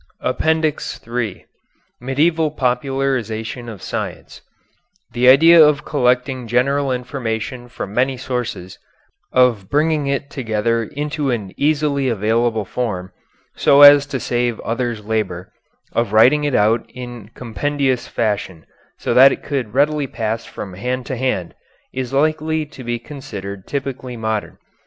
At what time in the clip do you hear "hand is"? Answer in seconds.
21.15-22.11